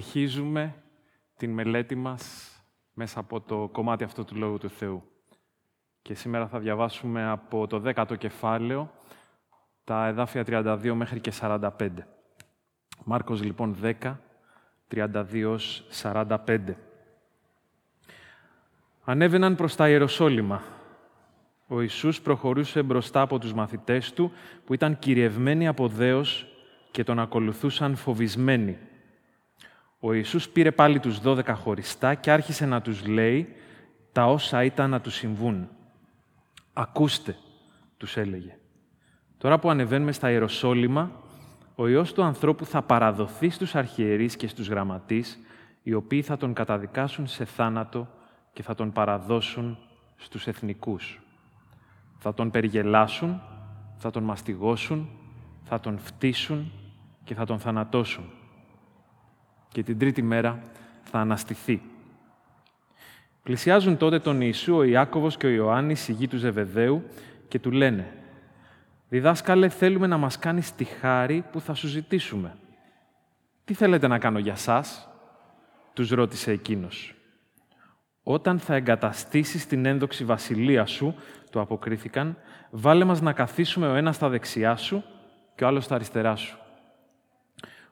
[0.00, 0.74] Συνεχίζουμε
[1.36, 2.50] την μελέτη μας
[2.94, 5.02] μέσα από το κομμάτι αυτό του Λόγου του Θεού.
[6.02, 8.90] Και σήμερα θα διαβάσουμε από το 10ο κεφάλαιο
[9.84, 11.68] τα εδάφια 32 μέχρι και 45.
[13.04, 14.16] Μάρκος λοιπόν 10,
[14.94, 15.58] 32
[16.02, 16.58] 45.
[19.04, 20.62] Ανέβαιναν προς τα Ιεροσόλυμα.
[21.66, 24.32] Ο Ιησούς προχωρούσε μπροστά από τους μαθητές του
[24.64, 26.46] που ήταν κυριευμένοι από δέος
[26.90, 28.78] και τον ακολουθούσαν φοβισμένοι
[30.00, 33.48] ο Ιησούς πήρε πάλι τους δώδεκα χωριστά και άρχισε να τους λέει
[34.12, 35.68] τα όσα ήταν να τους συμβούν.
[36.72, 37.36] «Ακούστε»,
[37.96, 38.58] τους έλεγε.
[39.38, 41.10] «Τώρα που ανεβαίνουμε στα Ιεροσόλυμα,
[41.74, 45.38] ο Υιός του ανθρώπου θα παραδοθεί στους αρχιερείς και στους γραμματείς,
[45.82, 48.08] οι οποίοι θα τον καταδικάσουν σε θάνατο
[48.52, 49.78] και θα τον παραδώσουν
[50.16, 51.20] στους εθνικούς.
[52.18, 53.40] Θα τον περιγελάσουν,
[53.96, 55.08] θα τον μαστιγώσουν,
[55.62, 56.72] θα τον φτύσουν
[57.24, 58.24] και θα τον θανατώσουν
[59.72, 60.62] και την τρίτη μέρα
[61.02, 61.82] θα αναστηθεί.
[63.42, 67.04] Πλησιάζουν τότε τον Ιησού ο Ιάκωβος και ο Ιωάννης, η γη του Ζεβεδαίου,
[67.48, 68.14] και του λένε
[69.08, 72.56] «Διδάσκαλε, θέλουμε να μας κάνεις τη χάρη που θα σου ζητήσουμε».
[73.64, 75.08] «Τι θέλετε να κάνω για σας»
[75.92, 77.14] τους ρώτησε εκείνος.
[78.22, 81.14] «Όταν θα εγκαταστήσεις την ένδοξη βασιλεία σου»,
[81.50, 82.36] του αποκρίθηκαν,
[82.70, 85.04] «βάλε μας να καθίσουμε ο ένας στα δεξιά σου
[85.54, 86.58] και ο άλλος στα αριστερά σου».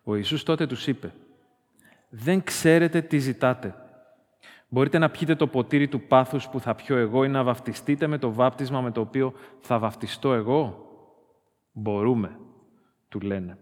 [0.03, 1.13] Ο Ιησούς τότε τους είπε
[2.09, 3.75] δεν ξέρετε τι ζητάτε.
[4.69, 8.19] Μπορείτε να πιείτε το ποτήρι του πάθους που θα πιω εγώ ή να βαφτιστείτε με
[8.19, 10.86] το βάπτισμα με το οποίο θα βαφτιστώ εγώ;
[11.73, 12.39] Μπορούμε,
[13.09, 13.59] του λένε.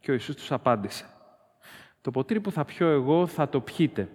[0.00, 1.04] Και ο Ιησούς τους απάντησε.
[2.00, 4.08] Το ποτήρι που θα πιω εγώ θα το πιείτε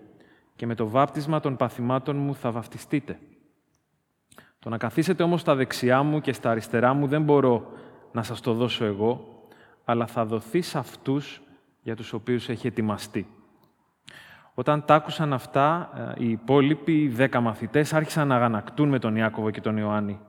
[0.56, 3.20] και με το βάπτισμα των παθημάτων μου θα βαφτιστείτε.
[4.60, 7.72] Το να καθίσετε όμως στα δεξιά μου και στα αριστερά μου δεν μπορώ
[8.12, 9.44] να σας το δώσω εγώ,
[9.86, 11.42] αλλά θα δοθεί σε αυτούς
[11.82, 13.28] για τους οποίους έχει ετοιμαστεί.
[14.54, 19.50] Όταν τα άκουσαν αυτά, ε, οι υπόλοιποι δέκα μαθητές άρχισαν να αγανακτούν με τον Ιάκωβο
[19.50, 20.20] και τον Ιωάννη.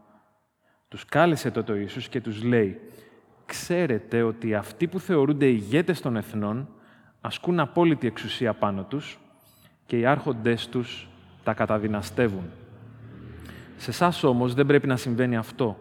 [0.89, 2.81] Τους κάλεσε τότε ο Ιησούς και τους λέει
[3.47, 6.69] «Ξέρετε ότι αυτοί που θεωρούνται ηγέτες των εθνών
[7.21, 9.19] ασκούν απόλυτη εξουσία πάνω τους
[9.87, 11.09] και οι άρχοντές τους
[11.44, 12.50] τα καταδυναστεύουν.
[13.76, 15.78] Σε εσάς όμως δεν πρέπει να συμβαίνει αυτό.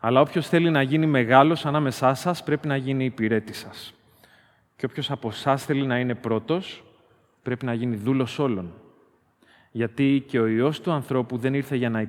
[0.00, 3.94] Αλλά όποιος θέλει να γίνει μεγάλος ανάμεσά σας πρέπει να γίνει υπηρέτη σας.
[4.76, 6.82] Και όποιος από εσάς θέλει να είναι πρώτος,
[7.48, 8.72] πρέπει να γίνει δούλος όλων.
[9.70, 12.08] Γιατί και ο Υιός του ανθρώπου δεν ήρθε για να,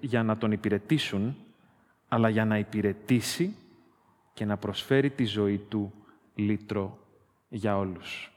[0.00, 1.36] για να τον υπηρετήσουν,
[2.08, 3.56] αλλά για να υπηρετήσει
[4.32, 5.92] και να προσφέρει τη ζωή του
[6.34, 6.98] λύτρο
[7.48, 8.32] για όλους.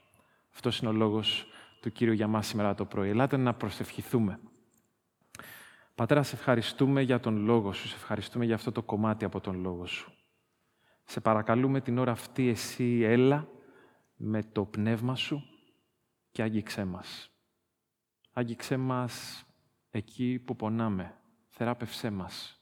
[0.54, 1.46] Αυτός είναι ο λόγος
[1.80, 3.08] του Κύριου για μας σήμερα το πρωί.
[3.08, 4.38] Ελάτε να προσευχηθούμε.
[5.94, 9.60] Πατέρα, σε ευχαριστούμε για τον Λόγο Σου, σε ευχαριστούμε για αυτό το κομμάτι από τον
[9.60, 10.12] Λόγο Σου.
[11.04, 13.48] Σε παρακαλούμε την ώρα αυτή εσύ έλα
[14.16, 15.48] με το Πνεύμα Σου
[16.34, 17.30] και άγγιξέ μας.
[18.32, 19.44] Άγγιξέ μας
[19.90, 21.14] εκεί που πονάμε.
[21.48, 22.60] Θεράπευσέ μας.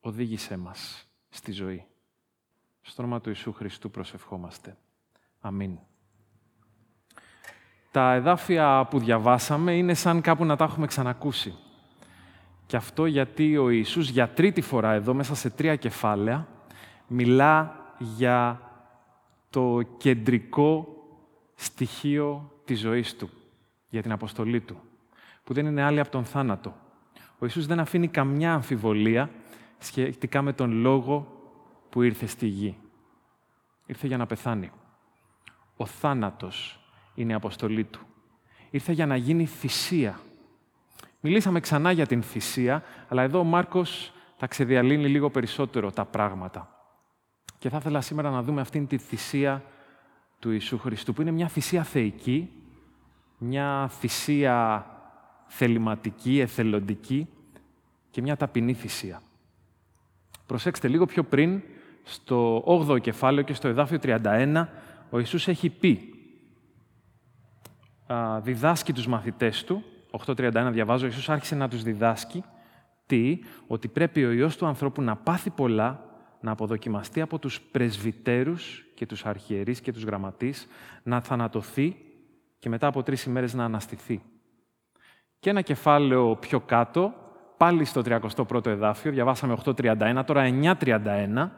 [0.00, 1.86] Οδήγησέ μας στη ζωή.
[2.80, 4.76] Στο όνομα του Ιησού Χριστού προσευχόμαστε.
[5.40, 5.78] Αμήν.
[7.90, 11.54] Τα εδάφια που διαβάσαμε είναι σαν κάπου να τα έχουμε ξανακούσει.
[12.66, 16.48] Και αυτό γιατί ο Ιησούς για τρίτη φορά εδώ, μέσα σε τρία κεφάλαια,
[17.06, 18.60] μιλά για
[19.50, 20.92] το κεντρικό
[21.60, 23.30] στοιχείο της ζωής του,
[23.88, 24.80] για την αποστολή του,
[25.44, 26.74] που δεν είναι άλλη από τον θάνατο.
[27.38, 29.30] Ο Ιησούς δεν αφήνει καμιά αμφιβολία
[29.78, 31.26] σχετικά με τον λόγο
[31.90, 32.76] που ήρθε στη γη.
[33.86, 34.70] Ήρθε για να πεθάνει.
[35.76, 36.80] Ο θάνατος
[37.14, 38.00] είναι η αποστολή του.
[38.70, 40.20] Ήρθε για να γίνει θυσία.
[41.20, 46.72] Μιλήσαμε ξανά για την θυσία, αλλά εδώ ο Μάρκος τα ξεδιαλύνει λίγο περισσότερο τα πράγματα.
[47.58, 49.62] Και θα ήθελα σήμερα να δούμε αυτήν τη θυσία
[50.38, 52.50] του Ιησού Χριστού, που είναι μια θυσία θεϊκή,
[53.38, 54.86] μια θυσία
[55.46, 57.28] θεληματική, εθελοντική
[58.10, 59.22] και μια ταπεινή θυσία.
[60.46, 61.62] Προσέξτε λίγο πιο πριν,
[62.02, 64.66] στο 8ο κεφάλαιο και στο εδάφιο 31,
[65.10, 66.12] ο Ιησούς έχει πει,
[68.40, 69.84] διδάσκει τους μαθητές του,
[70.26, 72.44] 8.31 διαβάζω, ο Ιησούς άρχισε να τους διδάσκει,
[73.06, 76.07] τι, ότι πρέπει ο Υιός του ανθρώπου να πάθει πολλά,
[76.40, 80.66] να αποδοκιμαστεί από τους πρεσβυτέρους και τους αρχιερείς και τους γραμματείς,
[81.02, 81.96] να θανατωθεί
[82.58, 84.22] και μετά από τρεις ημέρες να αναστηθεί.
[85.40, 87.14] Και ένα κεφάλαιο πιο κάτω,
[87.56, 90.48] πάλι στο 31ο εδάφιο, διαβάσαμε 8.31, τώρα
[90.78, 91.50] 9.31,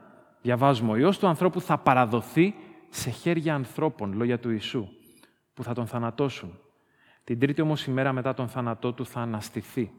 [0.43, 2.55] διαβάζουμε «Ο Υιός του ανθρώπου θα παραδοθεί
[2.89, 4.89] σε χέρια ανθρώπων», λόγια του Ιησού,
[5.55, 6.59] που θα τον θανατώσουν.
[7.25, 9.91] Την τρίτη όμως ημέρα μετά τον θάνατό του θα αναστηθεί.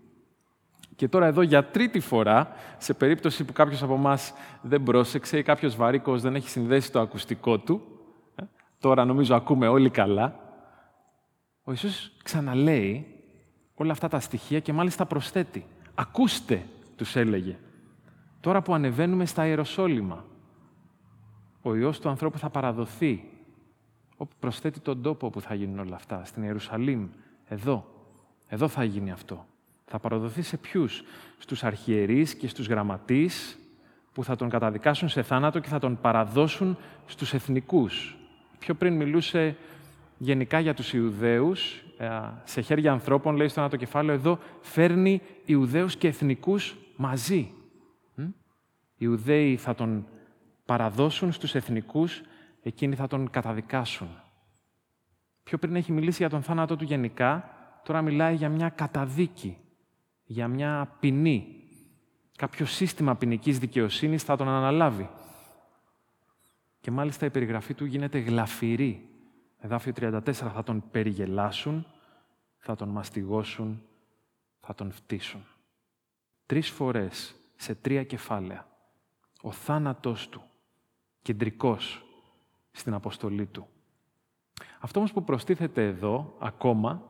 [0.95, 5.43] Και τώρα εδώ για τρίτη φορά, σε περίπτωση που κάποιος από εμάς δεν πρόσεξε ή
[5.43, 7.81] κάποιος βαρύκος δεν έχει συνδέσει το ακουστικό του,
[8.35, 8.43] ε,
[8.79, 10.35] τώρα νομίζω ακούμε όλοι καλά,
[11.63, 13.05] ο Ιησούς ξαναλέει
[13.73, 15.65] όλα αυτά τα στοιχεία και μάλιστα προσθέτει.
[15.95, 17.57] Ακούστε, τους έλεγε.
[18.39, 20.25] Τώρα που ανεβαίνουμε στα Ιεροσόλυμα,
[21.61, 23.23] ο Υιός του ανθρώπου θα παραδοθεί,
[24.17, 27.07] όπου προσθέτει τον τόπο που θα γίνουν όλα αυτά, στην Ιερουσαλήμ,
[27.45, 27.85] εδώ.
[28.47, 29.45] Εδώ θα γίνει αυτό.
[29.93, 31.03] Θα παραδοθεί σε ποιους,
[31.37, 33.59] στους αρχιερείς και στους γραμματείς,
[34.13, 38.17] που θα τον καταδικάσουν σε θάνατο και θα τον παραδώσουν στους εθνικούς.
[38.59, 39.55] Πιο πριν μιλούσε
[40.17, 42.09] γενικά για τους Ιουδαίους, ε,
[42.43, 47.51] σε χέρια ανθρώπων, λέει στο ένα το κεφάλαιο, εδώ φέρνει Ιουδαίους και εθνικούς μαζί.
[48.15, 48.33] Οι
[48.97, 50.07] Ιουδαίοι θα τον
[50.65, 52.21] παραδώσουν στους εθνικούς,
[52.61, 54.07] εκείνοι θα τον καταδικάσουν.
[55.43, 57.49] Πιο πριν έχει μιλήσει για τον θάνατό του γενικά,
[57.83, 59.57] τώρα μιλάει για μια καταδίκη,
[60.31, 61.63] για μια ποινή.
[62.35, 65.09] Κάποιο σύστημα ποινικής δικαιοσύνης θα τον αναλάβει.
[66.79, 69.09] Και μάλιστα η περιγραφή του γίνεται γλαφυρή.
[69.59, 71.85] Εδάφιο 34 θα τον περιγελάσουν,
[72.57, 73.81] θα τον μαστιγώσουν,
[74.59, 75.45] θα τον φτύσουν.
[76.45, 78.67] Τρεις φορές σε τρία κεφάλαια.
[79.41, 80.41] Ο θάνατός του,
[81.21, 82.05] κεντρικός
[82.71, 83.67] στην αποστολή του.
[84.79, 87.03] Αυτό όμως που προστίθεται εδώ, ακόμα,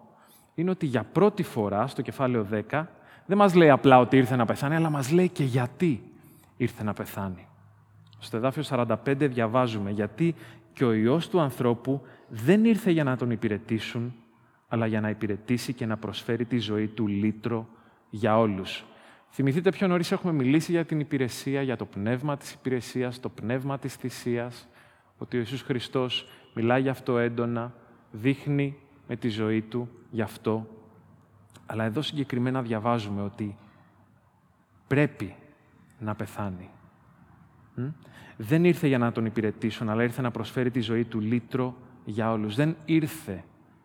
[0.55, 2.85] είναι ότι για πρώτη φορά στο κεφάλαιο 10
[3.25, 6.03] δεν μας λέει απλά ότι ήρθε να πεθάνει, αλλά μας λέει και γιατί
[6.57, 7.47] ήρθε να πεθάνει.
[8.19, 10.35] Στο εδάφιο 45 διαβάζουμε γιατί
[10.73, 14.13] και ο Υιός του ανθρώπου δεν ήρθε για να τον υπηρετήσουν,
[14.67, 17.67] αλλά για να υπηρετήσει και να προσφέρει τη ζωή του λύτρο
[18.09, 18.85] για όλους.
[19.29, 23.79] Θυμηθείτε πιο νωρίς έχουμε μιλήσει για την υπηρεσία, για το πνεύμα της υπηρεσίας, το πνεύμα
[23.79, 24.67] της θυσίας,
[25.17, 27.73] ότι ο Ιησούς Χριστός μιλάει για αυτό έντονα,
[28.11, 28.77] δείχνει
[29.07, 30.67] με τη ζωή του γι' αυτό.
[31.71, 33.57] Αλλά εδώ συγκεκριμένα διαβάζουμε ότι
[34.87, 35.35] πρέπει
[35.99, 36.69] να πεθάνει.
[38.37, 41.75] Δεν ήρθε για να τον υπηρετήσουν, αλλά ήρθε να προσφέρει τη ζωή του λύτρο
[42.05, 42.55] για όλους.
[42.55, 43.43] Δεν ήρθε.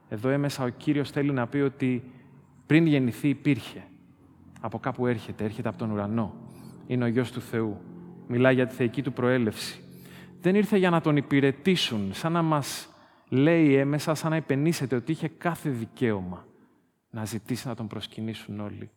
[0.09, 2.11] Εδώ έμεσα ο Κύριος θέλει να πει ότι
[2.67, 3.85] πριν γεννηθεί υπήρχε.
[4.61, 6.35] Από κάπου έρχεται, έρχεται από τον ουρανό.
[6.87, 7.81] Είναι ο Γιος του Θεού.
[8.27, 9.85] Μιλάει για τη θεϊκή του προέλευση.
[10.41, 12.89] Δεν ήρθε για να τον υπηρετήσουν, σαν να μας
[13.29, 16.45] λέει έμεσα, σαν να υπενήσεται ότι είχε κάθε δικαίωμα
[17.11, 18.91] να ζητήσει να τον προσκυνήσουν όλοι,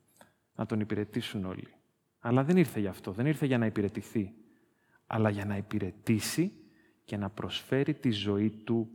[0.56, 1.74] να τον υπηρετήσουν όλοι.
[2.20, 4.34] Αλλά δεν ήρθε για αυτό, δεν ήρθε για να υπηρετηθεί,
[5.08, 6.54] αλλά για να υπηρετήσει
[7.06, 8.90] και να προσφέρει τη ζωή του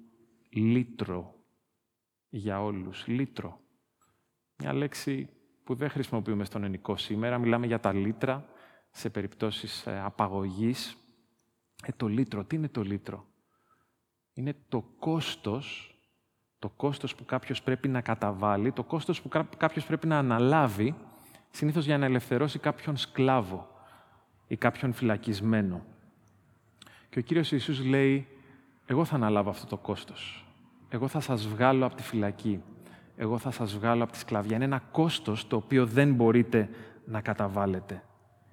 [0.51, 1.35] λύτρο
[2.29, 3.07] για όλους.
[3.07, 3.61] Λύτρο.
[4.57, 5.29] Μια λέξη
[5.65, 7.39] που δεν χρησιμοποιούμε στον ενικό σήμερα.
[7.39, 8.49] Μιλάμε για τα λίτρα
[8.91, 10.97] σε περιπτώσεις ε, απαγωγής.
[11.87, 12.45] Ε, το λίτρο.
[12.45, 13.27] Τι είναι το λίτρο;
[14.33, 15.94] Είναι το κόστος,
[16.65, 20.95] το κόστος που κάποιος πρέπει να καταβάλει, το κόστος που κάποιος πρέπει να αναλάβει,
[21.51, 23.69] συνήθως για να ελευθερώσει κάποιον σκλάβο
[24.47, 25.85] ή κάποιον φυλακισμένο.
[27.09, 28.27] Και ο Κύριος Ιησούς λέει,
[28.87, 30.47] εγώ θα αναλάβω αυτό το κόστος.
[30.89, 32.63] Εγώ θα σας βγάλω από τη φυλακή
[33.17, 34.57] εγώ θα σας βγάλω από τη σκλαβιά.
[34.57, 36.69] Είναι ένα κόστος το οποίο δεν μπορείτε
[37.05, 38.05] να καταβάλλετε.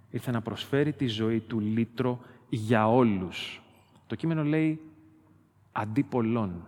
[0.10, 2.20] Ήρθε να προσφέρει τη ζωή του λύτρο
[2.50, 3.62] για όλους.
[4.08, 4.80] Το κείμενο λέει
[5.72, 6.66] αντί πολλών.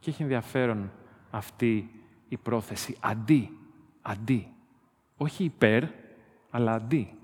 [0.00, 0.90] Και έχει ενδιαφέρον
[1.30, 1.90] αυτή
[2.28, 2.96] η πρόθεση.
[3.00, 3.58] Αντί,
[4.02, 4.48] αντί.
[5.16, 5.84] Όχι υπέρ,
[6.50, 7.14] αλλά αντί.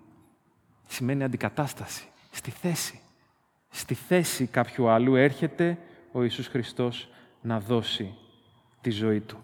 [0.87, 2.09] Σημαίνει αντικατάσταση.
[2.31, 3.01] Στη θέση.
[3.69, 5.79] Στη θέση κάποιου άλλου έρχεται
[6.13, 7.09] ο Ιησούς Χριστός
[7.41, 8.15] να δώσει
[8.81, 9.37] τη ζωή Του.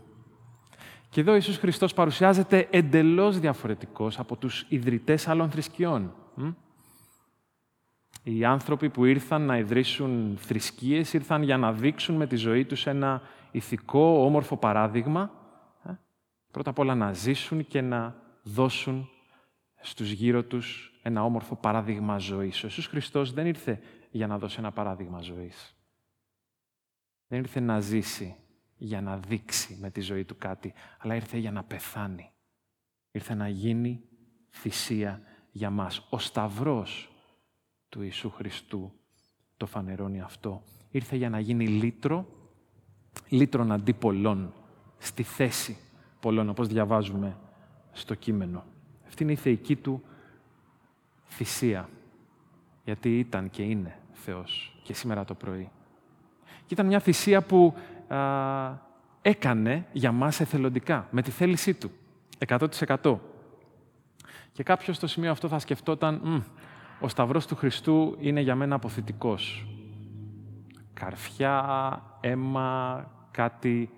[1.09, 6.14] Και εδώ ο Ιησούς Χριστός παρουσιάζεται εντελώς διαφορετικός από τους ιδρυτές άλλων θρησκειών.
[8.23, 12.87] Οι άνθρωποι που ήρθαν να ιδρύσουν θρησκείες ήρθαν για να δείξουν με τη ζωή τους
[12.87, 15.31] ένα ηθικό, όμορφο παράδειγμα.
[15.85, 15.92] Ε,
[16.50, 19.09] πρώτα απ' όλα να ζήσουν και να δώσουν
[19.81, 22.62] στους γύρω τους ένα όμορφο παράδειγμα ζωής.
[22.62, 25.76] Ο Ιησούς Χριστός δεν ήρθε για να δώσει ένα παράδειγμα ζωής.
[27.26, 28.37] Δεν ήρθε να ζήσει
[28.76, 32.31] για να δείξει με τη ζωή του κάτι, αλλά ήρθε για να πεθάνει.
[33.11, 34.04] Ήρθε να γίνει
[34.50, 36.07] θυσία για μας.
[36.11, 37.12] Ο Σταυρός
[37.92, 38.92] του Ιησού Χριστού
[39.56, 40.62] το φανερώνει αυτό.
[40.90, 42.26] Ήρθε για να γίνει λύτρο,
[43.28, 44.52] λύτρον αντί πολλών,
[44.99, 45.76] στη θέση
[46.20, 47.37] πολλών, όπως διαβάζουμε
[47.92, 48.64] στο κείμενο.
[49.06, 50.02] Αυτή είναι η θεϊκή του
[51.26, 51.88] θυσία,
[52.84, 55.70] γιατί ήταν και είναι Θεός και σήμερα το πρωί.
[56.44, 57.75] Και ήταν μια θυσία που
[59.22, 61.90] έκανε για μας εθελοντικά, με τη θέλησή του,
[62.46, 63.18] 100%.
[64.52, 66.44] Και κάποιος στο σημείο αυτό θα σκεφτόταν,
[67.02, 69.66] ο Σταυρός του Χριστού είναι για μένα αποθητικός.
[70.92, 73.90] Καρφιά, αίμα, κάτι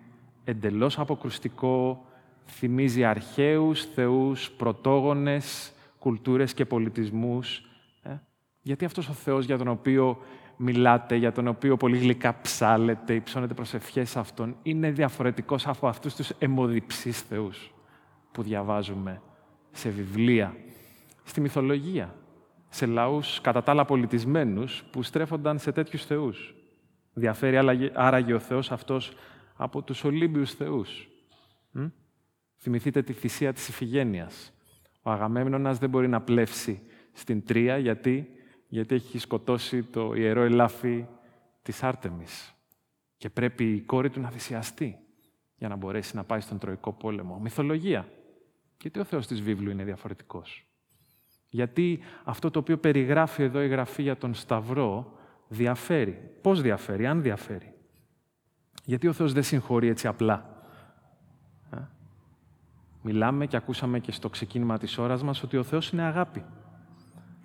[0.45, 2.07] εντελώς αποκρουστικό,
[2.47, 7.63] θυμίζει αρχαίους θεούς, πρωτόγονες, κουλτούρες και πολιτισμούς.
[8.03, 8.15] Ε;
[8.63, 10.19] Γιατί αυτός ο Θεός για τον οποίο
[10.57, 16.31] μιλάτε, για τον οποίο πολύ γλυκά ψάλετε, υψώνετε προσευχές αυτόν, είναι διαφορετικός από αυτούς τους
[16.39, 17.73] αιμοδιψείς θεούς
[18.33, 19.23] που διαβάζουμε
[19.71, 20.57] σε βιβλία,
[21.25, 22.15] στη μυθολογία,
[22.75, 26.55] σε λαούς κατά τα άλλα πολιτισμένους που στρέφονταν σε τέτοιους θεούς.
[27.13, 29.13] Διαφέρει άραγε ο Θεός αυτός
[29.57, 31.09] από τους Ολύμπιους θεούς.
[31.71, 31.87] Μ;
[32.57, 34.53] Θυμηθείτε τη θυσία της Ιφηγένειας.
[35.03, 38.29] Ο Αγαμέμνονας δεν μπορεί να πλεύσει στην Τρία γιατί,
[38.69, 41.07] γιατί έχει σκοτώσει το ιερό ελάφι
[41.63, 42.55] της Άρτεμις.
[43.17, 44.99] Και πρέπει η κόρη του να θυσιαστεί
[45.57, 47.39] για να μπορέσει να πάει στον Τροϊκό πόλεμο.
[47.39, 48.09] Μυθολογία.
[48.81, 50.69] Γιατί ο Θεός της βίβλου είναι διαφορετικός.
[51.55, 55.13] Γιατί αυτό το οποίο περιγράφει εδώ η Γραφή για τον Σταυρό
[55.49, 56.31] διαφέρει.
[56.43, 57.73] Πώς διαφέρει, αν διαφέρει.
[58.85, 60.65] Γιατί ο Θεός δεν συγχωρεί έτσι απλά.
[61.71, 61.77] Ε;
[63.03, 66.45] Μιλάμε και ακούσαμε και στο ξεκίνημα της ώρας μας ότι ο Θεός είναι αγάπη.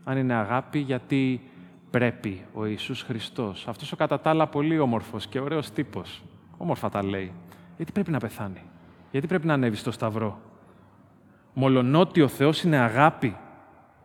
[0.03, 1.41] Αν είναι αγάπη, γιατί
[1.89, 6.23] πρέπει ο Ιησούς Χριστός, αυτός ο κατά τα άλλα πολύ όμορφος και ωραίος τύπος,
[6.57, 7.33] όμορφα τα λέει,
[7.77, 8.63] γιατί πρέπει να πεθάνει,
[9.11, 10.39] γιατί πρέπει να ανέβει στο Σταυρό.
[11.53, 13.37] Μολονότι ο Θεός είναι αγάπη,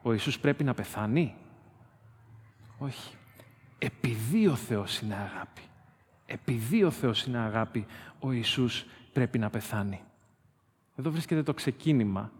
[0.07, 1.35] ο Ιησούς πρέπει να πεθάνει;
[2.79, 3.15] Όχι.
[3.79, 5.61] Επειδή ο Θεός είναι αγάπη.
[6.27, 7.87] Επειδή ο Θεός είναι αγάπη,
[8.21, 10.01] ο Ιησούς πρέπει να πεθάνει.
[10.97, 12.33] Εδώ βρίσκεται το ξεκίνημα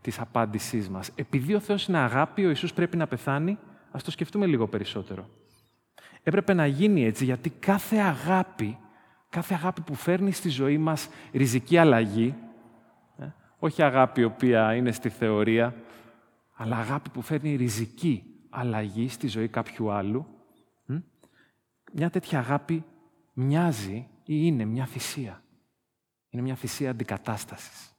[0.00, 1.10] της απάντησής μας.
[1.14, 3.58] Επειδή ο Θεός είναι αγάπη, ο Ιησούς πρέπει να πεθάνει,
[3.90, 5.28] ας το σκεφτούμε λίγο περισσότερο.
[6.22, 8.78] Έπρεπε να γίνει έτσι, γιατί κάθε αγάπη,
[9.28, 12.34] κάθε αγάπη που φέρνει στη ζωή μας ριζική αλλαγή,
[13.18, 13.24] ε,
[13.58, 15.74] όχι αγάπη η οποία είναι στη θεωρία,
[16.62, 20.26] αλλά αγάπη που φέρνει ριζική αλλαγή στη ζωή κάποιου άλλου,
[21.92, 22.84] μια τέτοια αγάπη
[23.32, 25.42] μοιάζει ή είναι μια θυσία.
[26.28, 27.94] Είναι μια θυσία αντικατάστασης.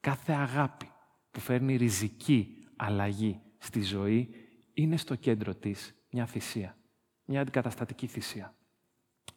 [0.00, 0.90] Κάθε αγάπη
[1.30, 4.34] που φέρνει ριζική αλλαγή στη ζωή
[4.74, 6.76] είναι στο κέντρο της μια θυσία.
[7.24, 8.54] Μια αντικαταστατική θυσία.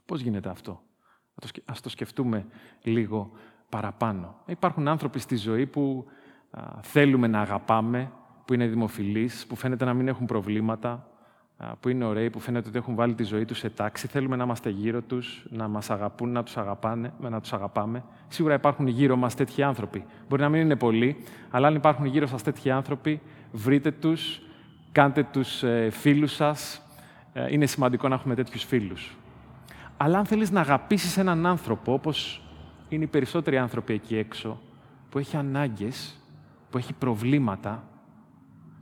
[0.05, 0.83] Πώς γίνεται αυτό;
[1.65, 2.47] Ας το σκεφτούμε
[2.81, 3.31] λίγο
[3.69, 4.41] παραπάνω.
[4.45, 6.05] Υπάρχουν άνθρωποι στη ζωή που
[6.81, 8.11] θέλουμε να αγαπάμε,
[8.45, 11.07] που είναι δημοφιλείς, που φαίνεται να μην έχουν προβλήματα,
[11.79, 14.07] που είναι ωραίοι, που φαίνεται ότι έχουν βάλει τη ζωή τους σε τάξη.
[14.07, 18.03] Θέλουμε να είμαστε γύρω τους, να μας αγαπούν, να τους, αγαπάνε, να τους αγαπάμε.
[18.27, 20.05] Σίγουρα υπάρχουν γύρω μας τέτοιοι άνθρωποι.
[20.29, 21.17] Μπορεί να μην είναι πολλοί,
[21.49, 23.21] αλλά αν υπάρχουν γύρω σας τέτοιοι άνθρωποι,
[23.51, 24.41] βρείτε τους,
[24.91, 26.81] κάντε τους ε, φίλους σας.
[27.33, 29.17] Ε, είναι σημαντικό να έχουμε τέτοιους φίλους.
[29.97, 32.41] Αλλά αν θέλεις να αγαπήσεις έναν άνθρωπο, όπως
[32.89, 34.61] είναι οι περισσότεροι άνθρωποι εκεί έξω,
[35.09, 36.15] που έχει ανάγκες,
[36.69, 37.83] που έχει προβλήματα,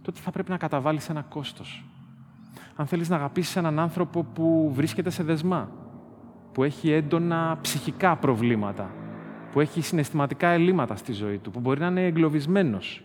[0.04, 1.86] τότε θα πρέπει να καταβάλεις ένα κόστος.
[2.76, 5.72] Αν θέλεις να αγαπήσεις έναν άνθρωπο που βρίσκεται σε δεσμά,
[6.52, 8.92] που έχει έντονα ψυχικά προβλήματα,
[9.52, 13.04] που έχει συναισθηματικά ελλείμματα στη ζωή του, που μπορεί να είναι εγκλωβισμένος,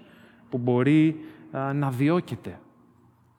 [0.49, 1.21] που μπορεί
[1.75, 2.61] να διώκεται.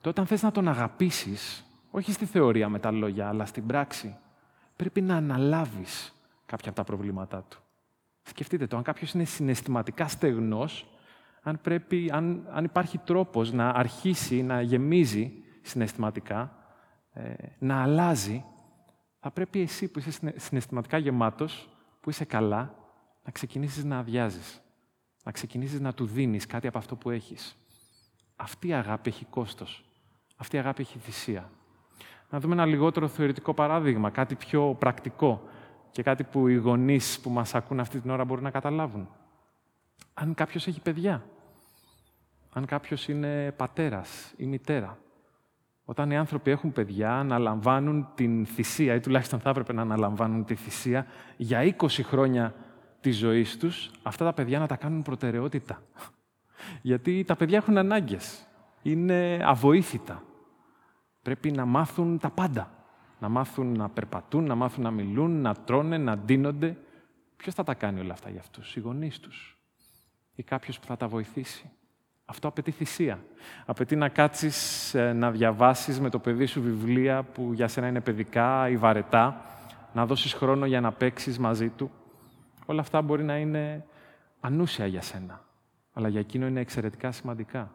[0.00, 4.16] Τότε αν θες να τον αγαπήσεις, όχι στη θεωρία με τα λόγια, αλλά στην πράξη,
[4.76, 6.14] πρέπει να αναλάβεις
[6.46, 7.58] κάποια από τα προβλήματά του.
[8.22, 10.86] Σκεφτείτε το, αν κάποιος είναι συναισθηματικά στεγνός,
[11.42, 15.32] αν, πρέπει, αν, αν υπάρχει τρόπος να αρχίσει να γεμίζει
[15.62, 16.54] συναισθηματικά,
[17.12, 18.44] ε, να αλλάζει,
[19.20, 21.68] θα πρέπει εσύ που είσαι συναισθηματικά γεμάτος,
[22.00, 22.74] που είσαι καλά,
[23.24, 24.60] να ξεκινήσεις να αδειάζεις.
[25.24, 27.56] Να ξεκινήσεις να του δίνεις κάτι από αυτό που έχεις.
[28.36, 29.84] Αυτή η αγάπη έχει κόστος.
[30.36, 31.50] Αυτή η αγάπη έχει θυσία.
[32.30, 35.42] Να δούμε ένα λιγότερο θεωρητικό παράδειγμα, κάτι πιο πρακτικό
[35.90, 39.08] και κάτι που οι γονείς που μας ακούν αυτή την ώρα μπορούν να καταλάβουν.
[40.14, 41.24] Αν κάποιος έχει παιδιά,
[42.52, 44.98] αν κάποιος είναι πατέρας ή μητέρα,
[45.84, 50.54] όταν οι άνθρωποι έχουν παιδιά, αναλαμβάνουν την θυσία, ή τουλάχιστον θα έπρεπε να αναλαμβάνουν τη
[50.54, 52.54] θυσία, για 20 χρόνια
[53.00, 55.82] της ζωής τους, αυτά τα παιδιά να τα κάνουν προτεραιότητα.
[56.82, 58.46] Γιατί τα παιδιά έχουν ανάγκες.
[58.82, 60.22] Είναι αβοήθητα.
[61.22, 62.70] Πρέπει να μάθουν τα πάντα.
[63.18, 66.76] Να μάθουν να περπατούν, να μάθουν να μιλούν, να τρώνε, να ντύνονται.
[67.36, 69.59] Ποιος θα τα κάνει όλα αυτά για αυτούς, οι γονείς τους.
[70.40, 71.70] Ή κάποιος που θα τα βοηθήσει.
[72.24, 73.24] Αυτό απαιτεί θυσία.
[73.66, 78.00] Απαιτεί να κάτσεις ε, να διαβάσεις με το παιδί σου βιβλία που για σένα είναι
[78.00, 79.44] παιδικά ή βαρετά,
[79.92, 81.90] να δώσεις χρόνο για να παίξεις μαζί του.
[82.66, 83.84] Όλα αυτά μπορεί να είναι
[84.40, 85.44] ανούσια για σένα,
[85.92, 87.70] αλλά για εκείνο είναι εξαιρετικά σημαντικά.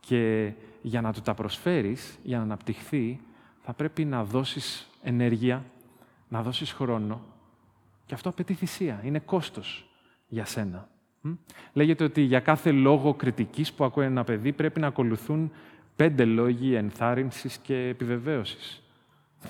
[0.00, 0.52] Και
[0.82, 3.20] για να του τα προσφέρεις, για να αναπτυχθεί,
[3.62, 5.64] θα πρέπει να δώσεις ενέργεια,
[6.28, 7.20] να δώσεις χρόνο.
[8.06, 9.00] Και αυτό απαιτεί θυσία.
[9.04, 9.86] Είναι κόστος
[10.28, 10.90] για σένα.
[11.72, 15.52] Λέγεται ότι για κάθε λόγο κριτικής που ακούει ένα παιδί πρέπει να ακολουθούν
[15.96, 18.82] πέντε λόγοι ενθάρρυνσης και επιβεβαίωσης.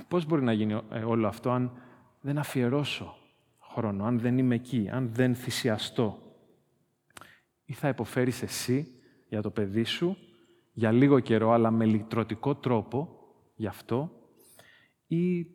[0.09, 1.73] Πώς μπορεί να γίνει ε, όλο αυτό αν
[2.21, 3.17] δεν αφιερώσω
[3.61, 6.19] χρόνο, αν δεν είμαι εκεί, αν δεν θυσιαστώ;
[7.65, 8.89] Ή θα υποφέρεις εσύ
[9.29, 10.17] για το παιδί σου
[10.73, 13.19] για λίγο καιρό, αλλά με λυτρωτικό τρόπο
[13.55, 14.11] γι' αυτό,
[15.07, 15.47] ή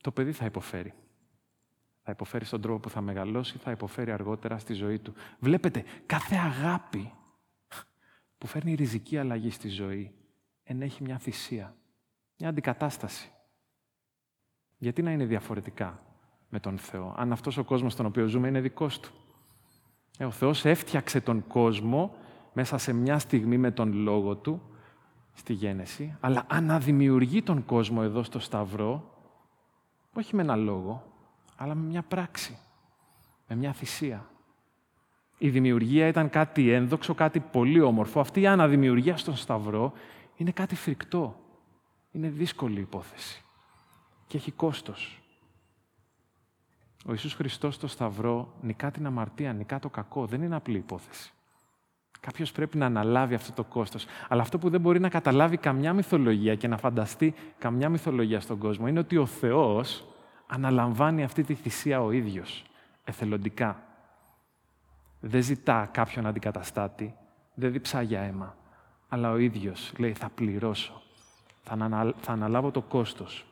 [0.00, 0.94] το παιδί θα υποφέρει;
[2.10, 5.14] Θα υποφέρει στον τρόπο που θα μεγαλώσει, θα υποφέρει αργότερα στη ζωή του.
[5.38, 7.12] Βλέπετε, κάθε αγάπη
[8.38, 10.12] που φέρνει ριζική αλλαγή στη ζωή
[10.62, 11.76] ενέχει μια θυσία,
[12.38, 13.32] μια αντικατάσταση.
[14.78, 16.02] Γιατί να είναι διαφορετικά
[16.48, 19.10] με τον Θεό, αν αυτός ο κόσμος στον οποίο ζούμε είναι δικός του;
[20.18, 22.14] Ε, ο Θεός έφτιαξε τον κόσμο
[22.52, 24.62] μέσα σε μια στιγμή με τον Λόγο Του,
[25.32, 29.14] στη Γένεση, αλλά αναδημιουργεί τον κόσμο εδώ στο Σταυρό,
[30.12, 31.09] όχι με ένα λόγο,
[31.62, 32.58] αλλά με μια πράξη,
[33.48, 34.30] με μια θυσία.
[35.38, 38.20] Η δημιουργία ήταν κάτι ένδοξο, κάτι πολύ όμορφο.
[38.20, 39.92] Αυτή η αναδημιουργία στον Σταυρό
[40.36, 41.36] είναι κάτι φρικτό.
[42.12, 43.44] Είναι δύσκολη υπόθεση.
[44.26, 45.22] Και έχει κόστος.
[47.06, 50.26] Ο Ιησούς Χριστός στο Σταυρό νικά την αμαρτία, νικά το κακό.
[50.26, 51.32] Δεν είναι απλή υπόθεση.
[52.20, 54.06] Κάποιος πρέπει να αναλάβει αυτό το κόστος.
[54.28, 58.58] Αλλά αυτό που δεν μπορεί να καταλάβει καμιά μυθολογία και να φανταστεί καμιά μυθολογία στον
[58.58, 60.04] κόσμο είναι ότι ο Θεός
[60.50, 62.64] αναλαμβάνει αυτή τη θυσία ο ίδιος,
[63.04, 63.82] εθελοντικά.
[65.20, 67.14] Δεν ζητά κάποιον αντικαταστάτη,
[67.54, 68.56] δεν διψά για αίμα.
[69.08, 71.02] Αλλά ο ίδιος λέει: Θα πληρώσω.
[72.20, 73.46] Θα, αναλάβω το κόστος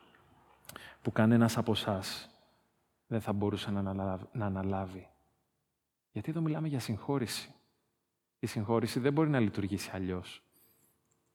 [1.02, 2.28] που κανένας από εσάς
[3.06, 3.70] δεν θα μπορούσε
[4.32, 5.08] να αναλάβει.
[6.12, 7.54] Γιατί εδώ μιλάμε για συγχώρηση.
[8.38, 10.42] Η συγχώρηση δεν μπορεί να λειτουργήσει αλλιώς.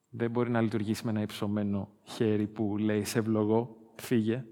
[0.09, 4.45] Δεν μπορεί να λειτουργήσει με ένα υψωμένο χέρι που λέει «Σε ευλογώ, φύγε».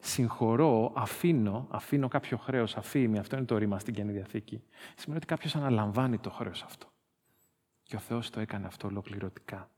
[0.00, 4.62] Συγχωρώ, αφήνω, αφήνω κάποιο χρέος, αφήνει, αυτό είναι το ρήμα στην Καινή Διαθήκη.
[4.96, 6.86] Σημαίνει ότι κάποιος αναλαμβάνει το χρέος αυτό.
[7.82, 9.70] Και ο Θεός το έκανε αυτό ολοκληρωτικά.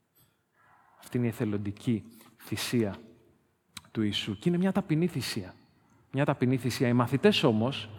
[1.00, 2.04] Αυτή είναι η εθελοντική
[2.36, 2.94] θυσία
[3.90, 4.38] του Ιησού.
[4.38, 5.54] Και είναι μια ταπεινή θυσία.
[6.12, 6.88] Μια ταπεινή θυσία.
[6.88, 7.90] Οι μαθητές όμως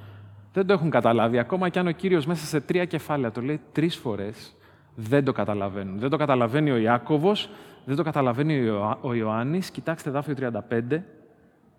[0.54, 1.40] δεν το έχουν καταλάβει.
[1.40, 4.56] Ακόμα και αν ο Κύριος μέσα σε τρία κεφάλαια το λέει τρεις φορές,
[4.96, 6.00] δεν το καταλαβαίνουν.
[6.00, 7.50] Δεν το καταλαβαίνει ο Ιάκωβος,
[7.86, 8.70] δεν το καταλαβαίνει
[9.01, 9.72] ο Ιωάννης.
[9.72, 10.36] Κοιτάξτε δάφιο
[10.70, 11.04] 35.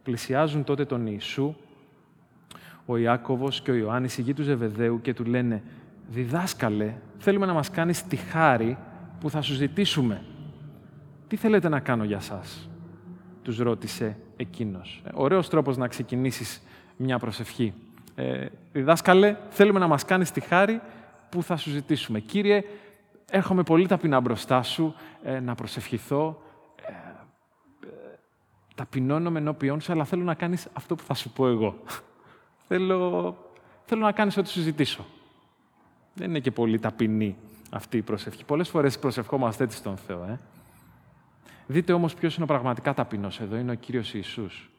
[0.03, 1.55] Πλησιάζουν τότε τον Ιησού,
[2.87, 5.63] ο Ιάκωβος και ο Ιωάννης, η γη τους Ζεβεδαίου και του λένε
[6.09, 8.79] «Διδάσκαλε, θέλουμε να μας κάνεις τη χάρη
[9.21, 10.23] που θα σου ζητήσουμε.
[11.29, 12.67] Τι θέλετε να κάνω για σας»
[13.43, 15.03] τους ρώτησε εκείνος.
[15.05, 16.63] Ε, ωραίος τρόπος να ξεκινήσεις
[16.97, 17.75] μια προσευχή
[18.15, 20.81] ε, διδάσκαλε, θέλουμε να μας κάνεις τη χάρη
[21.29, 22.21] που θα σου ζητήσουμε.
[22.21, 22.65] Κύριε,
[23.31, 26.52] έρχομαι πολύ ταπεινά μπροστά σου, ε, να προσευχηθώ, ε, ε,
[28.83, 31.83] ταπεινώνομαι ενώπιόν σου, αλλά θέλω να κάνεις αυτό που θα σου πω εγώ.
[32.69, 33.37] θέλω,
[33.85, 35.05] θέλω να κάνεις ό,τι σου ζητήσω.
[36.15, 37.37] Δεν είναι και πολύ ταπεινή
[37.71, 38.45] αυτή η προσευχή.
[38.45, 40.25] Πολλές φορές προσευχόμαστε έτσι στον Θεό.
[40.25, 40.41] Ε.
[41.67, 43.57] Δείτε όμως ποιος είναι ο πραγματικά ταπεινός εδώ.
[43.57, 44.71] Είναι ο Κύριος Ιησούς.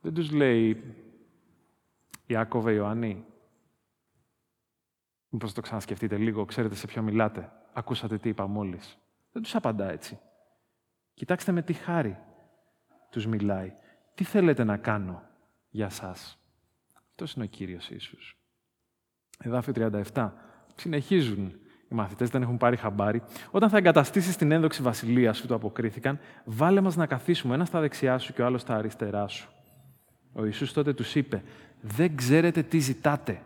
[0.00, 0.94] Δεν τους λέει
[2.26, 3.24] Ιάκωβε, Ιωάννη,
[5.28, 7.52] μήπως το ξανασκεφτείτε λίγο, ξέρετε σε ποιο μιλάτε.
[7.72, 8.98] Ακούσατε τι είπα μόλις.
[9.32, 10.18] Δεν τους απαντά έτσι.
[11.14, 12.18] Κοιτάξτε με τι χάρη
[13.12, 13.72] τους μιλάει.
[14.14, 15.22] Τι θέλετε να κάνω
[15.70, 16.38] για σας;
[17.08, 18.36] Αυτός είναι ο Κύριος Ιησούς.
[19.38, 19.72] Εδάφιο
[20.12, 20.32] 37.
[20.74, 21.52] Συνεχίζουν
[21.88, 23.22] οι μαθητές, δεν έχουν πάρει χαμπάρι.
[23.50, 27.80] Όταν θα εγκαταστήσεις την ένδοξη βασιλεία σου, το αποκρίθηκαν, βάλε μας να καθίσουμε ένας στα
[27.80, 29.50] δεξιά σου και ο άλλος στα αριστερά σου.
[30.32, 31.42] Ο Ιησούς τότε τους είπε,
[31.80, 33.42] δεν ξέρετε τι ζητάτε.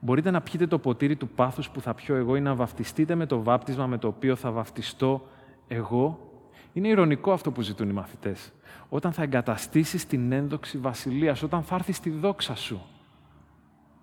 [0.00, 3.26] Μπορείτε να πιείτε το ποτήρι του πάθους που θα πιω εγώ ή να βαφτιστείτε με
[3.26, 5.28] το βάπτισμα με το οποίο θα βαφτιστώ
[5.68, 6.29] εγώ.
[6.72, 8.52] Είναι ηρωνικό αυτό που ζητούν οι μαθητές.
[8.88, 12.82] Όταν θα εγκαταστήσεις την ένδοξη βασιλείας, όταν θα έρθεις στη δόξα σου.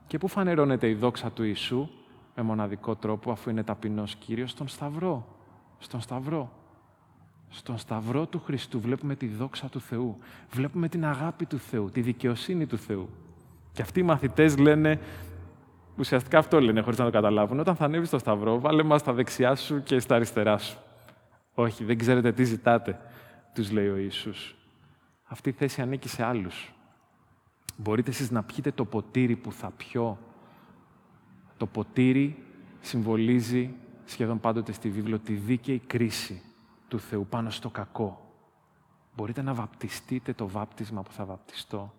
[0.07, 1.89] Και πού φανερώνεται η δόξα του Ιησού,
[2.35, 5.27] με μοναδικό τρόπο, αφού είναι ταπεινός Κύριος, στον Σταυρό.
[5.77, 6.51] Στον Σταυρό.
[7.49, 10.17] Στον Σταυρό του Χριστού βλέπουμε τη δόξα του Θεού.
[10.51, 13.09] Βλέπουμε την αγάπη του Θεού, τη δικαιοσύνη του Θεού.
[13.71, 14.99] Και αυτοί οι μαθητές λένε,
[15.97, 19.13] ουσιαστικά αυτό λένε χωρίς να το καταλάβουν, όταν θα ανέβεις στο Σταυρό, βάλε μας στα
[19.13, 20.77] δεξιά σου και στα αριστερά σου.
[21.59, 22.99] Όχι, δεν ξέρετε τι ζητάτε,
[23.53, 24.55] τους λέει ο Ιησούς.
[25.23, 26.73] Αυτή η θέση ανήκει σε άλλους.
[27.77, 30.17] Μπορείτε εσείς να πιείτε το ποτήρι που θα πιω.
[31.57, 32.45] Το ποτήρι
[32.79, 33.73] συμβολίζει
[34.05, 36.41] σχεδόν πάντοτε στη βίβλο τη δίκαιη κρίση
[36.87, 38.33] του Θεού πάνω στο κακό.
[39.15, 41.93] Μπορείτε να βαπτιστείτε το βάπτισμα που θα βαπτιστώ.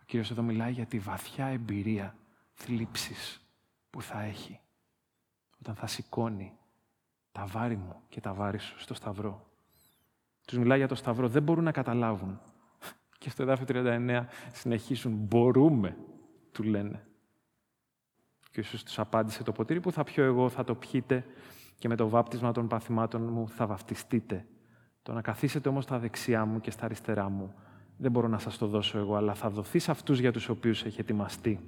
[0.00, 2.16] Ο Κύριος εδώ μιλάει για τη βαθιά εμπειρία
[2.52, 3.40] θλίψης
[3.90, 4.60] που θα έχει
[5.60, 6.52] όταν θα σηκώνει
[7.32, 9.46] τα βάρη μου και τα βάρη σου στο σταυρό.
[10.46, 12.40] Τους μιλάει για το σταυρό, δεν μπορούν να καταλάβουν.
[13.20, 15.96] Και στο εδάφιο 39 συνεχίσουν, μπορούμε,
[16.52, 17.06] του λένε.
[18.50, 21.24] Και ίσως τους απάντησε, το ποτήρι που θα πιω εγώ θα το πιείτε
[21.78, 24.46] και με το βάπτισμα των παθημάτων μου θα βαφτιστείτε.
[25.02, 27.54] Το να καθίσετε όμως στα δεξιά μου και στα αριστερά μου
[27.96, 30.84] δεν μπορώ να σας το δώσω εγώ, αλλά θα δοθεί σε αυτούς για τους οποίους
[30.84, 31.60] έχει ετοιμαστεί.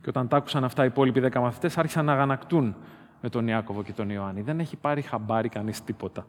[0.00, 2.76] Και όταν τα άκουσαν αυτά οι υπόλοιποι δέκα μαθητές, άρχισαν να αγανακτούν
[3.20, 4.40] με τον Ιάκωβο και τον Ιωάννη.
[4.40, 6.26] Δεν έχει πάρει χαμπάρι κανείς τίποτα.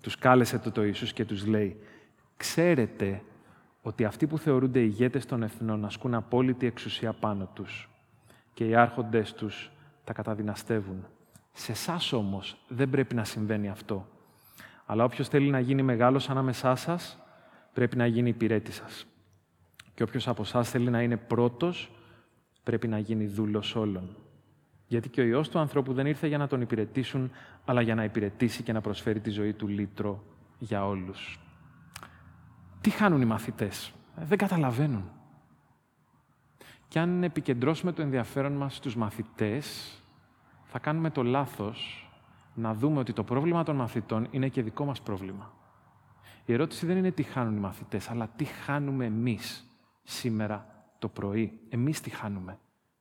[0.00, 1.80] Τους κάλεσε το το Ιησούς και τους λέει
[2.36, 3.22] «Ξέρετε
[3.82, 7.88] ότι αυτοί που θεωρούνται ηγέτες των εθνών ασκούν απόλυτη εξουσία πάνω τους
[8.54, 9.70] και οι άρχοντες τους
[10.04, 11.06] τα καταδυναστεύουν.
[11.52, 14.06] Σε εσάς όμως δεν πρέπει να συμβαίνει αυτό.
[14.86, 17.18] Αλλά όποιος θέλει να γίνει μεγάλος ανάμεσά σας,
[17.72, 19.06] πρέπει να γίνει υπηρέτη σας.
[19.94, 21.90] Και όποιος από εσάς θέλει να είναι πρώτος,
[22.62, 24.16] πρέπει να γίνει δούλος όλων.
[24.90, 27.30] Γιατί και ο Υιός του ανθρώπου δεν ήρθε για να τον υπηρετήσουν,
[27.64, 30.24] αλλά για να υπηρετήσει και να προσφέρει τη ζωή του λύτρο
[30.58, 31.38] για όλους.
[32.80, 35.10] Τι χάνουν οι μαθητές; Ε, δεν καταλαβαίνουν.
[36.88, 39.94] Και αν επικεντρώσουμε το ενδιαφέρον μας στους μαθητές,
[40.64, 42.10] θα κάνουμε το λάθος
[42.54, 45.52] να δούμε ότι το πρόβλημα των μαθητών είναι και δικό μας πρόβλημα.
[46.44, 49.64] Η ερώτηση δεν είναι τι χάνουν οι μαθητές, αλλά τι χάνουμε εμείς
[50.02, 51.60] σήμερα το πρωί.
[51.68, 52.58] Εμείς τι χάνουμε.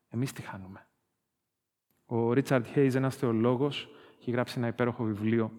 [0.09, 0.83] Εμείς τι χάνουμε.
[2.11, 5.51] Ο Ρίτσαρντ Χέιζ, ένας θεολόγος, έχει γράψει ένα υπέροχο βιβλίο.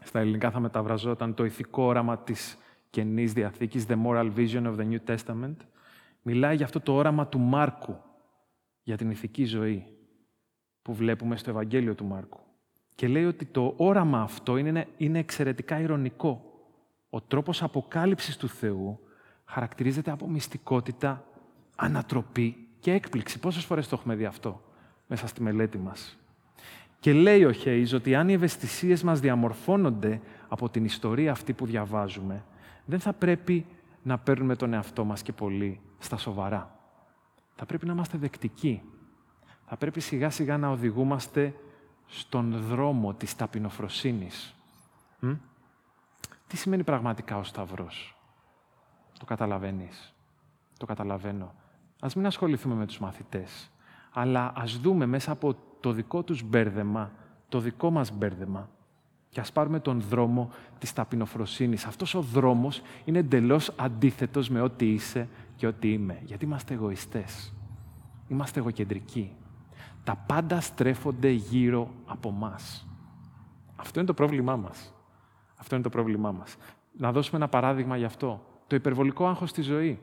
[0.00, 2.58] Στα ελληνικά θα μεταβραζόταν το ηθικό όραμα της
[2.90, 5.56] Καινής Διαθήκης, The Moral Vision of the New Testament.
[6.22, 7.96] Μιλάει για αυτό το όραμα του Μάρκου,
[8.82, 9.84] για την ηθική ζωή,
[10.82, 12.40] που βλέπουμε στο Ευαγγέλιο του Μάρκου.
[12.94, 16.44] Και λέει ότι το όραμα αυτό είναι, είναι εξαιρετικά ηρωνικό.
[17.10, 19.00] Ο τρόπος αποκάλυψης του Θεού
[19.44, 21.24] χαρακτηρίζεται από μυστικότητα,
[21.76, 23.38] ανατροπή και έκπληξη.
[23.38, 24.60] Πόσες φορές το έχουμε δει αυτό;
[25.06, 26.18] Μέσα στη μελέτη μας.
[27.00, 31.66] Και λέει ο Χέις ότι αν οι ευαισθησίες μας διαμορφώνονται από την ιστορία αυτή που
[31.66, 32.44] διαβάζουμε,
[32.84, 33.66] δεν θα πρέπει
[34.02, 36.78] να παίρνουμε τον εαυτό μας και πολύ στα σοβαρά.
[37.54, 38.82] Θα πρέπει να είμαστε δεκτικοί.
[39.66, 41.54] Θα πρέπει σιγά σιγά να οδηγούμαστε
[42.06, 44.54] στον δρόμο της ταπεινοφροσύνης.
[46.46, 48.16] Τι σημαίνει πραγματικά ο Σταυρός;
[49.18, 50.14] Το καταλαβαίνεις.
[50.78, 51.54] Το καταλαβαίνω.
[52.00, 53.70] Ας μην ασχοληθούμε με τους μαθητές,
[54.18, 57.10] αλλά ας δούμε μέσα από το δικό τους μπέρδεμα,
[57.48, 58.68] το δικό μας μπέρδεμα,
[59.28, 61.84] και ας πάρουμε τον δρόμο της ταπεινοφροσύνης.
[61.84, 66.20] Αυτός ο δρόμος είναι εντελώς αντίθετος με ό,τι είσαι και ό,τι είμαι.
[66.24, 67.54] Γιατί είμαστε εγωιστές.
[68.28, 69.32] Είμαστε εγωκεντρικοί.
[70.04, 72.86] Τα πάντα στρέφονται γύρω από μας.
[73.76, 74.94] Αυτό είναι το πρόβλημά μας.
[75.56, 76.56] Αυτό είναι το πρόβλημά μας.
[76.98, 78.46] Να δώσουμε ένα παράδειγμα γι' αυτό.
[78.66, 79.98] Το υπερβολικό άγχος στη ζωή.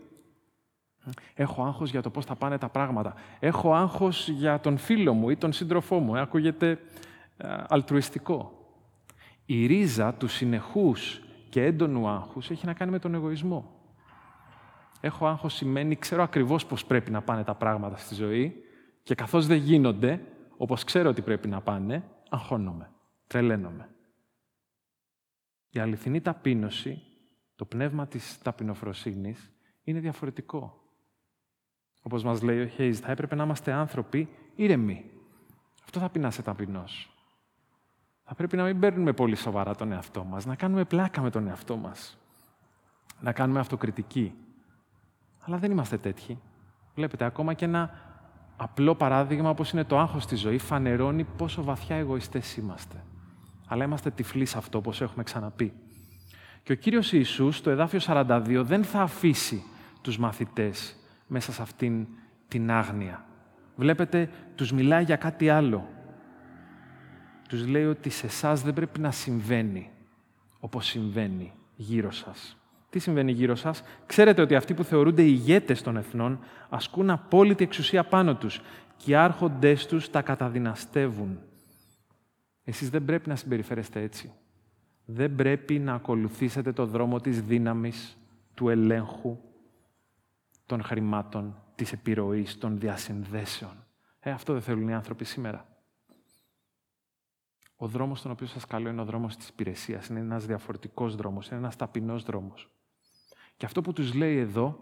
[1.34, 3.14] Έχω άγχος για το πώς θα πάνε τα πράγματα.
[3.40, 6.18] Έχω άγχος για τον φίλο μου ή τον σύντροφό μου.
[6.18, 6.80] Ακούγεται
[7.38, 8.68] ε, αλτρουιστικό.
[9.46, 13.82] Η ρίζα του συνεχούς και έντονου άγχους έχει να κάνει με τον εγωισμό.
[15.02, 18.64] Έχω άγχος σημαίνει, ξέρω ακριβώς πώς πρέπει να πάνε τα πράγματα στη ζωή
[19.04, 20.22] και καθώς δεν γίνονται,
[20.58, 22.92] όπως ξέρω ότι πρέπει να πάνε, αγχώνομαι,
[23.28, 23.90] τρελαίνομαι.
[25.70, 27.02] Η αληθινή ταπείνωση,
[27.56, 29.52] το πνεύμα της ταπεινοφροσύνης,
[29.84, 30.83] είναι διαφορετικό.
[32.04, 35.06] Όπως μας λέει ο Χέιζ, θα έπρεπε να είμαστε άνθρωποι ήρεμοι.
[35.84, 37.14] Αυτό θα πει να είσαι ταπεινός
[38.24, 41.48] θα πρέπει να μην παίρνουμε πολύ σοβαρά τον εαυτό μας, να κάνουμε πλάκα με τον
[41.48, 42.18] εαυτό μας,
[43.20, 44.34] να κάνουμε αυτοκριτική.
[45.42, 46.40] Αλλά δεν είμαστε τέτοιοι.
[46.96, 47.92] Βλέπετε, ακόμα και ένα
[48.58, 53.04] απλό παράδειγμα όπως είναι το άγχος στη ζωή φανερώνει πόσο βαθιά εγωιστές είμαστε.
[53.68, 55.74] Αλλά είμαστε τυφλοί σε αυτό, όπως έχουμε ξαναπεί.
[56.64, 59.64] Και ο Κύριος Ιησούς, στο εδάφιο 42, δεν θα αφήσει
[60.02, 60.96] τους μαθητές
[61.34, 62.08] μέσα σε αυτήν
[62.48, 63.26] την άγνοια.
[63.76, 65.88] Βλέπετε, τους μιλάει για κάτι άλλο
[67.54, 69.90] τους λέει ότι σε εσάς δεν πρέπει να συμβαίνει
[70.60, 72.58] όπως συμβαίνει γύρω σας.
[72.90, 78.04] Τι συμβαίνει γύρω σας; Ξέρετε ότι αυτοί που θεωρούνται ηγέτες των εθνών ασκούν απόλυτη εξουσία
[78.04, 78.62] πάνω τους
[78.98, 81.40] και οι άρχοντές τους τα καταδυναστεύουν.
[82.64, 84.32] Εσείς δεν πρέπει να συμπεριφέρεστε έτσι.
[85.06, 88.18] Δεν πρέπει να ακολουθήσετε το δρόμο της δύναμης,
[88.54, 89.38] του ελέγχου,
[90.74, 93.86] των χρημάτων, της επιρροής, των διασυνδέσεων.
[94.20, 95.68] Ε, αυτό δεν θέλουν οι άνθρωποι σήμερα.
[97.76, 100.08] Ο δρόμος στον οποίο σας καλώ είναι ο δρόμος της υπηρεσίας.
[100.08, 102.72] Είναι ένας διαφορετικός δρόμος, είναι ένας ταπεινός δρόμος.
[103.58, 104.80] Και αυτό που τους λέει εδώ,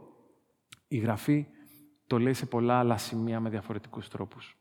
[0.87, 1.47] η Γραφή
[2.07, 4.57] το λέει σε πολλά άλλα σημεία με διαφορετικούς τρόπους.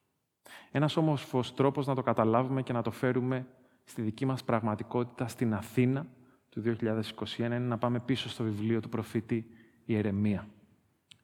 [0.70, 3.46] Ένας όμορφος τρόπος να το καταλάβουμε και να το φέρουμε
[3.84, 6.06] στη δική μας πραγματικότητα στην Αθήνα
[6.48, 9.46] του 2021 είναι να πάμε πίσω στο βιβλίο του προφήτη
[9.84, 10.48] Ιερεμία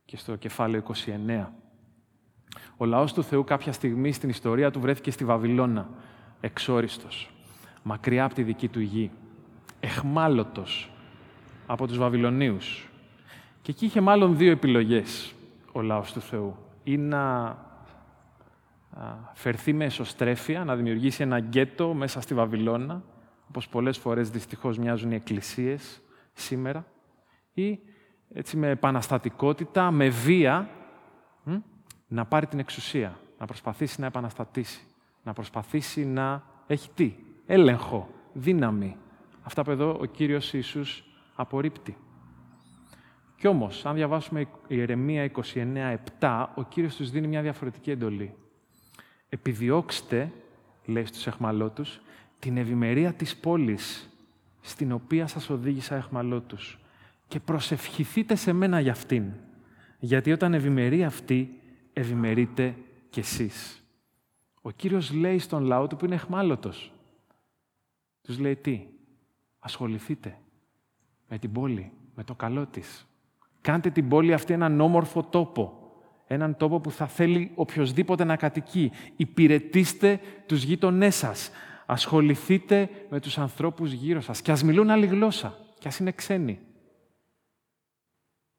[0.06, 0.82] και στο κεφάλαιο
[1.36, 1.46] 29.
[2.76, 5.88] Ο λαός του Θεού κάποια στιγμή στην ιστορία του βρέθηκε στη Βαβυλώνα
[6.40, 7.30] εξόριστος,
[7.82, 9.10] μακριά από τη δική του γη,
[9.80, 10.90] εχμάλωτος
[11.66, 12.88] από τους Βαβυλωνίους.
[13.62, 15.34] Και εκεί είχε μάλλον δύο επιλογές
[15.72, 16.56] ο λαός του Θεού.
[16.84, 17.56] Ή να
[19.34, 23.02] φερθεί με εσωστρέφεια, να δημιουργήσει ένα γκέτο μέσα στη Βαβυλώνα,
[23.48, 26.00] όπως πολλές φορές δυστυχώς μοιάζουν οι εκκλησίες
[26.32, 26.86] σήμερα,
[27.52, 27.78] ή
[28.32, 30.68] έτσι με επαναστατικότητα, με βία,
[32.08, 34.80] να πάρει την εξουσία, να προσπαθήσει να επαναστατήσει
[35.26, 37.14] να προσπαθήσει να έχει τι,
[37.46, 38.96] έλεγχο, δύναμη,
[39.46, 41.96] Αυτά που εδώ ο Κύριος Ιησούς απορρίπτει.
[43.36, 45.30] Κι όμως, αν διαβάσουμε η Ιερεμία
[46.18, 48.34] 29.7, ο Κύριος τους δίνει μια διαφορετική εντολή.
[49.28, 50.32] Επιδιώξτε,
[50.84, 52.00] λέει στους εχμαλώτους,
[52.38, 54.10] την ευημερία της πόλης,
[54.60, 56.78] στην οποία σας οδήγησα εχμαλώτους,
[57.28, 59.24] και προσευχηθείτε σε μένα για αυτήν,
[59.98, 61.60] γιατί όταν ευημερεί αυτή,
[61.92, 62.74] ευημερείτε
[63.10, 63.84] κι εσείς.
[64.62, 66.92] Ο Κύριος λέει στον λαό του που είναι εχμάλωτος.
[68.22, 68.86] Τους λέει τι,
[69.58, 70.38] ασχοληθείτε
[71.28, 73.06] με την πόλη, με το καλό της.
[73.60, 75.80] Κάντε την πόλη αυτή έναν όμορφο τόπο.
[76.26, 78.90] Έναν τόπο που θα θέλει οποιοδήποτε να κατοικεί.
[79.16, 81.50] Υπηρετήστε τους γείτονές σας.
[81.86, 84.42] Ασχοληθείτε με τους ανθρώπους γύρω σας.
[84.42, 85.58] Και ας μιλούν άλλη γλώσσα.
[85.78, 86.58] Και ας είναι ξένοι.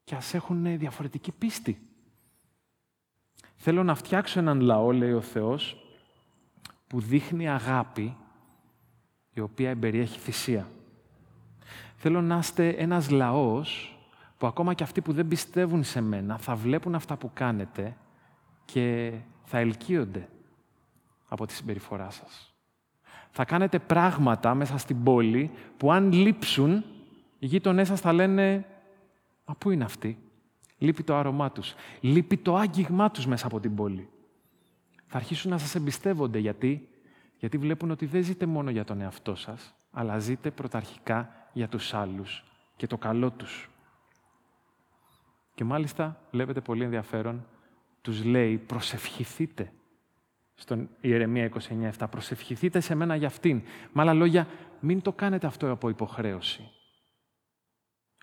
[0.08, 1.80] Και ας έχουν διαφορετική πίστη.
[3.56, 5.76] Θέλω να φτιάξω έναν λαό, λέει ο Θεός,
[6.86, 8.16] που δείχνει αγάπη,
[9.32, 10.68] η οποία εμπεριέχει θυσία.
[11.96, 13.98] Θέλω να είστε ένας λαός
[14.38, 17.96] που ακόμα και αυτοί που δεν πιστεύουν σε μένα θα βλέπουν αυτά που κάνετε
[18.64, 19.12] και
[19.44, 20.28] θα ελκύονται
[21.28, 22.54] από τη συμπεριφορά σας.
[23.30, 26.84] Θα κάνετε πράγματα μέσα στην πόλη που αν λείψουν,
[27.38, 28.66] οι γείτονές σας θα λένε
[29.48, 30.18] «Μα πού είναι αυτοί»
[30.78, 31.74] Λείπει το άρωμά τους.
[32.00, 34.08] Λείπει το άγγιγμά τους μέσα από την πόλη.
[35.06, 36.38] Θα αρχίσουν να σας εμπιστεύονται.
[36.38, 36.88] Γιατί;
[37.38, 41.94] Γιατί βλέπουν ότι δεν ζείτε μόνο για τον εαυτό σας, αλλά ζείτε πρωταρχικά για τους
[41.94, 42.44] άλλους
[42.76, 43.70] και το καλό τους.
[45.54, 47.46] Και μάλιστα, βλέπετε πολύ ενδιαφέρον,
[48.00, 49.72] τους λέει προσευχηθείτε
[50.54, 51.50] στον Ιερεμία
[51.98, 52.06] 29.7.
[52.10, 53.62] Προσευχηθείτε σε μένα για αυτήν.
[53.92, 54.48] Με άλλα λόγια,
[54.80, 56.70] μην το κάνετε αυτό από υποχρέωση.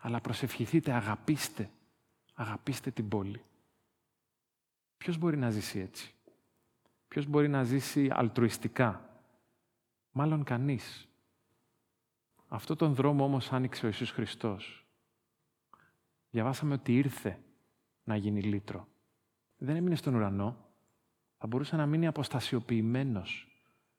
[0.06, 1.70] Αλλά προσευχηθείτε, αγαπήστε
[2.34, 3.42] Αγαπήστε την πόλη.
[4.98, 6.14] Ποιος μπορεί να ζήσει έτσι;
[7.08, 9.10] Ποιος μπορεί να ζήσει αλτρουιστικά;
[10.12, 11.08] Μάλλον κανείς.
[12.48, 14.86] Αυτό τον δρόμο όμως άνοιξε ο Ιησούς Χριστός.
[16.30, 17.40] Διαβάσαμε ότι ήρθε
[18.04, 18.88] να γίνει λύτρο.
[19.58, 20.58] Δεν έμεινε στον ουρανό.
[21.38, 23.48] Θα μπορούσε να μείνει αποστασιοποιημένος.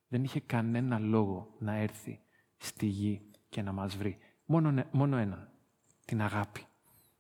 [0.09, 2.21] Δεν είχε κανένα λόγο να έρθει
[2.57, 4.19] στη γη και να μας βρει.
[4.45, 5.51] Μόνο, μόνο έναν.
[6.07, 6.66] Την αγάπη.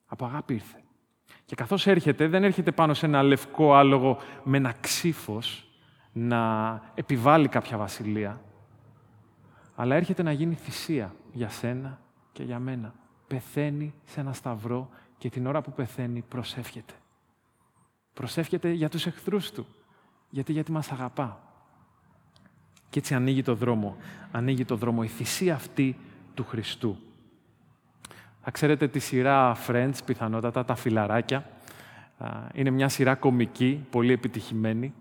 [0.06, 0.80] Από αγάπη ήρθε.
[1.44, 5.68] Και καθώς έρχεται, δεν έρχεται πάνω σε ένα λευκό άλογο με ένα ξύφος
[6.12, 8.40] να επιβάλλει κάποια βασιλεία,
[9.74, 12.00] αλλά έρχεται να γίνει θυσία για σένα
[12.32, 12.94] και για μένα.
[13.26, 16.94] Πεθαίνει σε ένα σταυρό και την ώρα που πεθαίνει προσεύχεται.
[18.12, 19.66] Προσεύχεται για τους εχθρούς του,
[20.30, 21.40] γιατί, γιατί μας αγαπά.
[22.90, 23.96] Και έτσι ανοίγει το δρόμο.
[24.30, 25.98] Ανοίγει το δρόμο η θυσία αυτή
[26.34, 26.98] του Χριστού.
[28.48, 31.46] Θα ξέρετε τη σειρά Friends, πιθανότατα, τα φιλαράκια.
[32.52, 34.94] Είναι μια σειρά κομική, πολύ επιτυχημένη.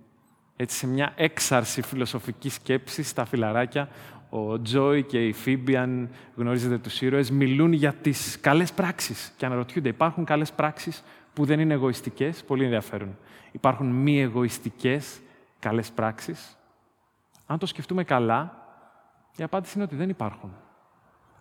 [0.56, 3.90] Έτσι, σε μια έξαρση φιλοσοφικής σκέψης στα φιλαράκια,
[4.30, 9.46] ο Τζόι και η Φίμπη, αν γνωρίζετε τους ήρωες, μιλούν για τις καλές πράξεις και
[9.46, 11.04] αναρωτιούνται, υπάρχουν καλές πράξεις
[11.34, 13.18] που δεν είναι εγωιστικές, πολύ ενδιαφέρον.
[13.52, 15.20] Υπάρχουν μη εγωιστικές
[15.60, 16.58] καλές πράξεις;
[17.46, 18.68] Αν το σκεφτούμε καλά,
[19.36, 20.52] η απάντηση είναι ότι δεν υπάρχουν.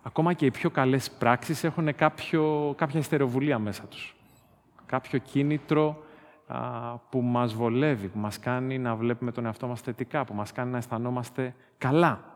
[0.07, 4.15] Ακόμα και οι πιο καλές πράξεις έχουν κάποιο, κάποια ιστεροβουλία μέσα τους.
[4.85, 6.03] Κάποιο κίνητρο
[7.09, 10.71] που μας βολεύει, που μας κάνει να βλέπουμε τον εαυτό μας θετικά, που μας κάνει
[10.71, 12.33] να αισθανόμαστε καλά.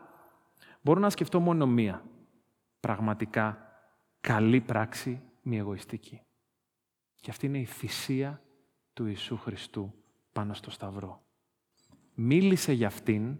[0.82, 2.02] Μπορώ να σκεφτώ μόνο μία
[2.80, 3.58] πραγματικά
[4.20, 6.20] καλή πράξη, μη εγωιστική.
[7.14, 8.40] Και αυτή είναι η θυσία
[8.92, 9.94] του Ιησού Χριστού
[10.32, 11.22] πάνω στο Σταυρό.
[12.14, 13.38] Μίλησε για αυτήν,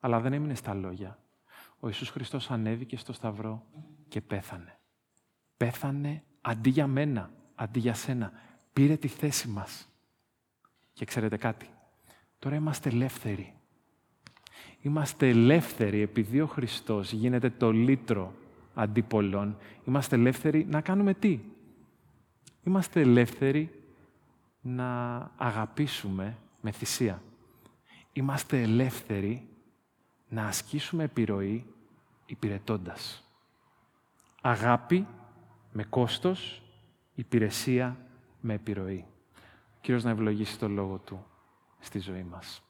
[0.00, 1.18] αλλά δεν έμεινε στα λόγια
[1.80, 3.66] ο Ιησούς Χριστός ανέβηκε στο Σταυρό
[4.08, 4.78] και πέθανε.
[5.56, 8.32] Πέθανε αντί για μένα, αντί για σένα.
[8.72, 9.88] Πήρε τη θέση μας.
[10.92, 11.70] Και ξέρετε κάτι,
[12.38, 13.54] τώρα είμαστε ελεύθεροι.
[14.80, 18.34] Είμαστε ελεύθεροι επειδή ο Χριστός γίνεται το λύτρο
[18.74, 19.56] αντί πολλών.
[19.84, 21.40] Είμαστε ελεύθεροι να κάνουμε τι;
[22.64, 23.82] Είμαστε ελεύθεροι
[24.60, 27.22] να αγαπήσουμε με θυσία.
[28.12, 29.48] Είμαστε ελεύθεροι
[30.30, 31.66] να ασκήσουμε επιρροή
[32.26, 33.24] υπηρετώντας.
[34.40, 35.06] Αγάπη
[35.72, 36.62] με κόστος,
[37.14, 37.96] υπηρεσία
[38.40, 39.06] με επιρροή.
[39.80, 41.26] Κύριος να ευλογήσει το λόγο Του
[41.80, 42.62] στη ζωή μας.